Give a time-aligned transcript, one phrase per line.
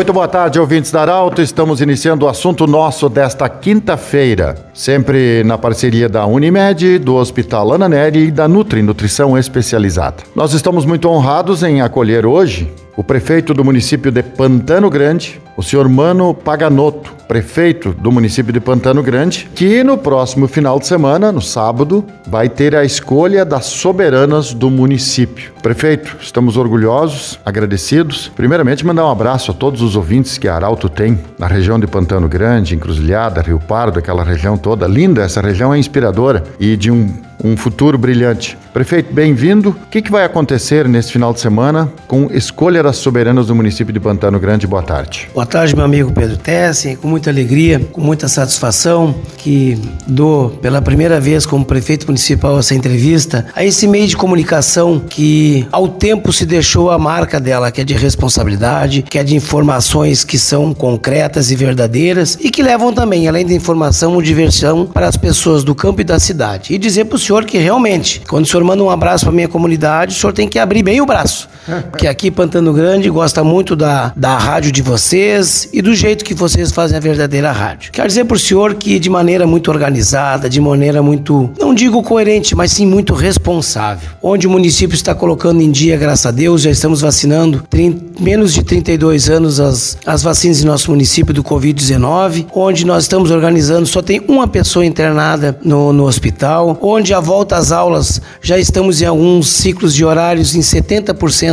[0.00, 1.42] Muito boa tarde, ouvintes da Arauto.
[1.42, 7.86] Estamos iniciando o assunto nosso desta quinta-feira, sempre na parceria da Unimed, do Hospital Ana
[7.86, 10.22] Nery e da Nutri Nutrição Especializada.
[10.34, 15.62] Nós estamos muito honrados em acolher hoje o prefeito do município de Pantano Grande, o
[15.62, 21.32] senhor Mano Paganotto, prefeito do município de Pantano Grande, que no próximo final de semana,
[21.32, 25.50] no sábado, vai ter a escolha das soberanas do município.
[25.62, 28.30] Prefeito, estamos orgulhosos, agradecidos.
[28.36, 31.86] Primeiramente, mandar um abraço a todos os ouvintes que a Arauto tem na região de
[31.86, 34.86] Pantano Grande, Encruzilhada, Rio Pardo, aquela região toda.
[34.86, 38.56] Linda, essa região é inspiradora e de um um futuro brilhante.
[38.72, 39.70] Prefeito, bem-vindo.
[39.70, 43.92] O que, que, vai acontecer nesse final de semana com escolha das soberanas do município
[43.92, 44.66] de Pantano Grande?
[44.66, 45.28] Boa tarde.
[45.34, 46.94] Boa tarde, meu amigo Pedro Tessin.
[46.94, 52.74] Com muita alegria, com muita satisfação que dou pela primeira vez como prefeito municipal essa
[52.74, 57.80] entrevista a esse meio de comunicação que ao tempo se deixou a marca dela, que
[57.80, 62.92] é de responsabilidade, que é de informações que são concretas e verdadeiras e que levam
[62.92, 66.72] também, além da informação, diversão para as pessoas do campo e da cidade.
[66.72, 69.46] E dizer para o senhor que realmente, quando o senhor manda um abraço para minha
[69.46, 71.48] comunidade, o senhor tem que abrir bem o braço.
[71.96, 76.34] Que aqui Pantano Grande gosta muito da, da rádio de vocês e do jeito que
[76.34, 77.92] vocês fazem a verdadeira rádio.
[77.92, 82.02] Quero dizer para o senhor que de maneira muito organizada, de maneira muito, não digo
[82.02, 84.08] coerente, mas sim muito responsável.
[84.22, 88.52] Onde o município está colocando em dia, graças a Deus, já estamos vacinando 30, menos
[88.52, 93.86] de 32 anos as, as vacinas em nosso município do Covid-19, onde nós estamos organizando,
[93.86, 99.02] só tem uma pessoa internada no, no hospital, onde a volta às aulas já estamos
[99.02, 101.49] em alguns ciclos de horários em 70%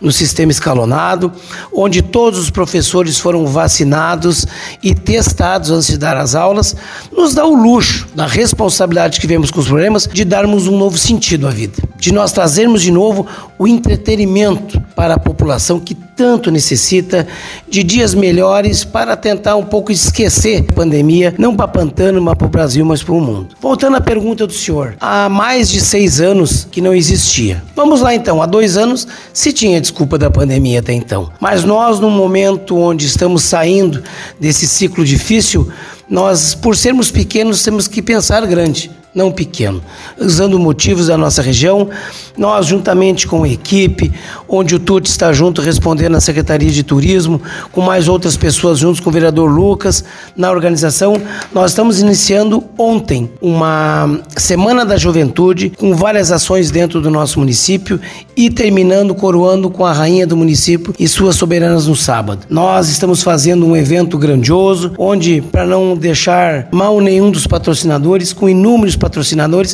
[0.00, 1.32] no sistema escalonado,
[1.72, 4.46] onde todos os professores foram vacinados
[4.82, 6.74] e testados antes de dar as aulas,
[7.12, 10.96] nos dá o luxo, da responsabilidade que vemos com os problemas, de darmos um novo
[10.96, 13.26] sentido à vida, de nós trazermos de novo
[13.58, 17.26] o entretenimento para a população que tanto necessita
[17.68, 22.46] de dias melhores para tentar um pouco esquecer a pandemia, não para Pantano, mas para
[22.46, 23.56] o Brasil, mas para o mundo.
[23.60, 27.60] Voltando à pergunta do senhor, há mais de seis anos que não existia.
[27.74, 31.32] Vamos lá então, há dois anos se tinha desculpa da pandemia até então.
[31.40, 34.00] Mas nós, no momento onde estamos saindo
[34.38, 35.68] desse ciclo difícil,
[36.08, 39.82] nós, por sermos pequenos, temos que pensar grande não pequeno.
[40.20, 41.88] Usando motivos da nossa região,
[42.36, 44.12] nós, juntamente com a equipe,
[44.46, 47.40] onde o TUT está junto respondendo à Secretaria de Turismo,
[47.72, 50.04] com mais outras pessoas juntos com o vereador Lucas,
[50.36, 51.20] na organização,
[51.52, 57.98] nós estamos iniciando ontem uma Semana da Juventude, com várias ações dentro do nosso município
[58.36, 62.44] e terminando, coroando com a rainha do município e suas soberanas no sábado.
[62.50, 68.46] Nós estamos fazendo um evento grandioso, onde, para não deixar mal nenhum dos patrocinadores, com
[68.46, 68.94] inúmeros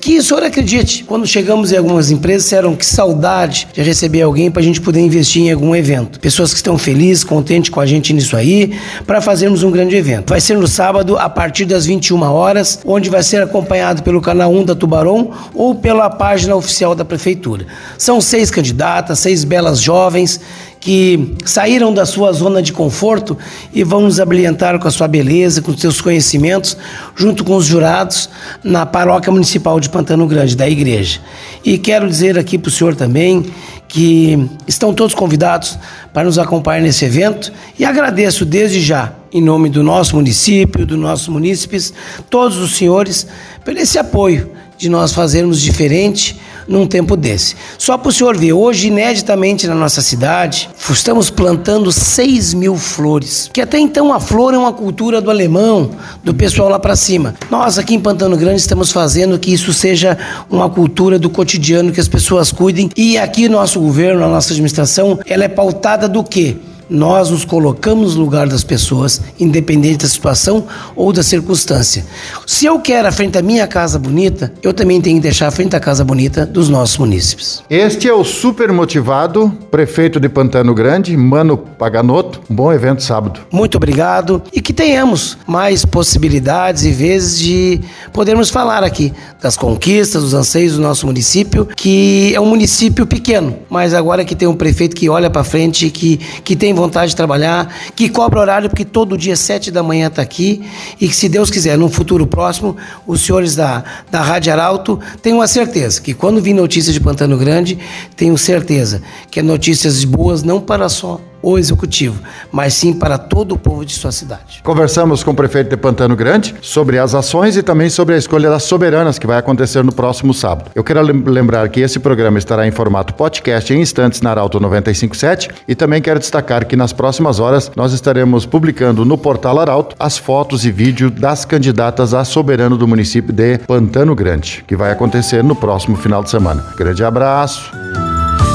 [0.00, 4.50] que o senhor acredite, quando chegamos em algumas empresas, disseram que saudade de receber alguém
[4.50, 6.18] para a gente poder investir em algum evento.
[6.20, 10.30] Pessoas que estão felizes, contentes com a gente nisso aí, para fazermos um grande evento.
[10.30, 14.52] Vai ser no sábado, a partir das 21 horas, onde vai ser acompanhado pelo canal
[14.52, 17.66] 1 da Tubarão ou pela página oficial da Prefeitura.
[17.96, 20.40] São seis candidatas, seis belas jovens
[20.80, 23.36] que saíram da sua zona de conforto
[23.72, 26.74] e vão nos abrilhantar com a sua beleza, com os seus conhecimentos,
[27.14, 28.30] junto com os jurados
[28.64, 31.20] na paróquia municipal de Pantano Grande, da igreja.
[31.62, 33.44] E quero dizer aqui para o senhor também
[33.86, 35.78] que estão todos convidados
[36.14, 40.98] para nos acompanhar nesse evento e agradeço desde já, em nome do nosso município, dos
[40.98, 41.92] nossos munícipes,
[42.30, 43.26] todos os senhores,
[43.64, 46.40] por esse apoio de nós fazermos diferente
[46.70, 47.56] num tempo desse.
[47.76, 53.50] Só para o senhor ver, hoje, ineditamente na nossa cidade, estamos plantando 6 mil flores.
[53.52, 55.90] Que até então a flor é uma cultura do alemão,
[56.22, 57.34] do pessoal lá para cima.
[57.50, 60.16] Nós aqui em Pantano Grande estamos fazendo que isso seja
[60.48, 62.88] uma cultura do cotidiano, que as pessoas cuidem.
[62.96, 66.56] E aqui nosso governo, a nossa administração, ela é pautada do quê?
[66.90, 70.66] Nós nos colocamos no lugar das pessoas, independente da situação
[70.96, 72.04] ou da circunstância.
[72.46, 75.50] Se eu quero a frente da minha casa bonita, eu também tenho que deixar a
[75.52, 77.62] frente da casa bonita dos nossos munícipes.
[77.70, 82.40] Este é o super motivado prefeito de Pantano Grande, Mano Paganotto.
[82.50, 83.40] Um bom evento sábado.
[83.52, 87.80] Muito obrigado e que tenhamos mais possibilidades e vezes de
[88.12, 93.56] podermos falar aqui das conquistas, dos anseios do nosso município, que é um município pequeno,
[93.68, 97.16] mas agora que tem um prefeito que olha para frente, que, que tem vontade de
[97.16, 100.62] trabalhar, que cobra horário, porque todo dia, sete da manhã, está aqui.
[101.00, 105.40] E que, se Deus quiser, no futuro próximo, os senhores da, da Rádio Arauto tenham
[105.40, 107.78] a certeza que quando vir notícias de Pantano Grande,
[108.16, 112.20] tenham certeza que é notícias boas não para só o executivo,
[112.50, 114.60] mas sim para todo o povo de sua cidade.
[114.62, 118.50] Conversamos com o prefeito de Pantano Grande sobre as ações e também sobre a escolha
[118.50, 120.70] das soberanas que vai acontecer no próximo sábado.
[120.74, 125.48] Eu quero lembrar que esse programa estará em formato podcast em instantes na Arauto 957
[125.66, 130.18] e também quero destacar que nas próximas horas nós estaremos publicando no portal Arauto as
[130.18, 135.42] fotos e vídeo das candidatas a soberano do município de Pantano Grande, que vai acontecer
[135.42, 136.64] no próximo final de semana.
[136.76, 137.70] Grande abraço.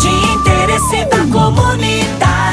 [0.00, 2.29] De interesse da comunidade,